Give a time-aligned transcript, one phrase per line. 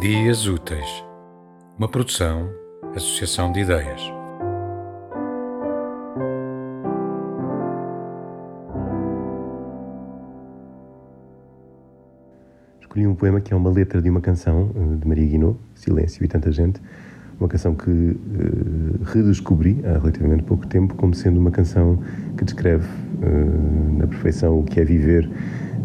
[0.00, 1.04] Dias Úteis,
[1.76, 2.48] uma produção,
[2.94, 4.00] associação de ideias.
[12.80, 16.24] Escolhi um poema que é uma letra de uma canção eh, de Maria Guinot, Silêncio
[16.24, 16.80] e Tanta Gente,
[17.40, 21.98] uma canção que uh, redescobri há relativamente pouco tempo como sendo uma canção
[22.36, 25.28] que descreve uh, na perfeição o que é viver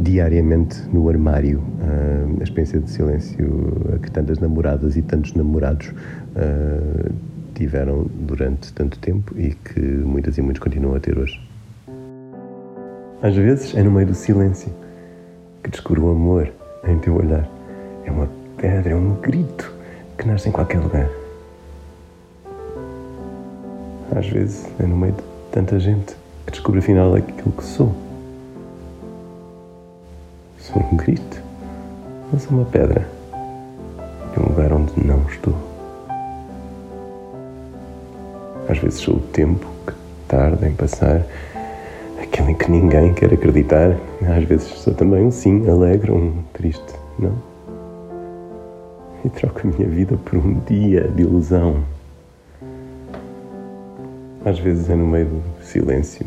[0.00, 7.12] diariamente no armário, uh, a experiência de silêncio que tantas namoradas e tantos namorados uh,
[7.54, 11.40] tiveram durante tanto tempo e que muitas e muitos continuam a ter hoje.
[13.22, 14.72] Às vezes é no meio do silêncio
[15.62, 16.50] que descubro o amor
[16.84, 17.48] em teu olhar.
[18.04, 19.72] É uma pedra, é um grito
[20.18, 21.08] que nasce em qualquer lugar.
[24.14, 27.94] Às vezes é no meio de tanta gente que descubro afinal aquilo que sou.
[30.62, 31.42] Sou um grito,
[32.38, 33.08] sou uma pedra
[34.32, 35.56] de um lugar onde não estou.
[38.68, 39.92] Às vezes sou o tempo que
[40.28, 41.26] tarda em passar,
[42.22, 43.96] aquele em que ninguém quer acreditar.
[44.24, 47.36] Às vezes sou também um sim alegre, um triste não.
[49.24, 51.82] E troco a minha vida por um dia de ilusão.
[54.44, 56.24] Às vezes é no meio do silêncio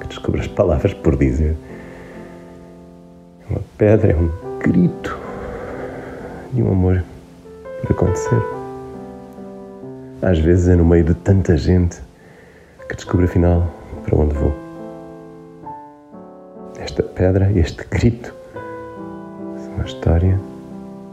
[0.00, 1.54] que descubro as palavras por dizer.
[3.76, 4.30] Pedra, é um
[4.60, 5.18] grito
[6.52, 7.02] de um amor
[7.80, 8.40] por acontecer.
[10.22, 12.00] Às vezes é no meio de tanta gente
[12.88, 13.68] que descubro afinal
[14.04, 14.54] para onde vou.
[16.78, 18.32] Esta pedra, este grito,
[19.56, 20.38] são a história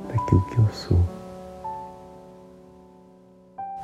[0.07, 0.99] daquilo que eu sou.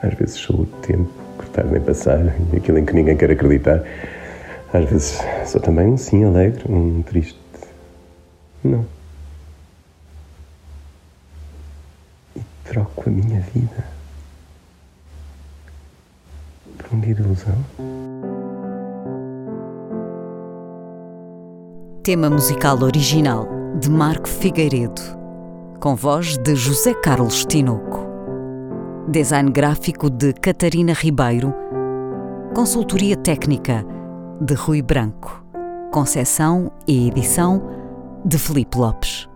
[0.03, 1.09] Às vezes sou o tempo
[1.51, 2.19] tarda em passar
[2.53, 3.81] e aquilo em que ninguém quer acreditar.
[4.71, 7.39] Às vezes sou também um sim alegre, um triste
[8.63, 8.85] não.
[12.35, 13.97] E troco a minha vida
[16.77, 17.55] por um de ilusão.
[22.03, 23.47] Tema musical original
[23.79, 25.01] de Marco Figueiredo,
[25.79, 28.07] com voz de José Carlos Tinoco.
[29.09, 31.53] Design gráfico de Catarina Ribeiro.
[32.55, 33.85] Consultoria técnica
[34.41, 35.43] de Rui Branco.
[35.91, 37.76] Concessão e edição
[38.25, 39.26] de Felipe Lopes.